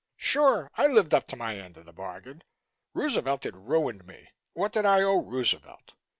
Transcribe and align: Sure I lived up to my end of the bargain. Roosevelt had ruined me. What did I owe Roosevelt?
Sure 0.17 0.71
I 0.77 0.87
lived 0.87 1.13
up 1.13 1.27
to 1.27 1.35
my 1.35 1.59
end 1.59 1.77
of 1.77 1.85
the 1.85 1.93
bargain. 1.93 2.41
Roosevelt 2.95 3.43
had 3.43 3.55
ruined 3.69 4.07
me. 4.07 4.29
What 4.53 4.73
did 4.73 4.83
I 4.83 5.03
owe 5.03 5.21
Roosevelt? 5.21 5.93